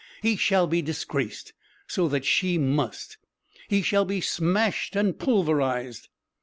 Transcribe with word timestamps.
He 0.23 0.35
shall 0.35 0.65
be 0.65 0.81
disgraced, 0.81 1.53
so 1.85 2.07
that 2.07 2.25
she 2.25 2.57
must. 2.57 3.19
He 3.69 3.83
shall 3.83 4.03
be 4.03 4.19
smashed 4.19 4.95
and 4.95 5.19
pulverised." 5.19 6.09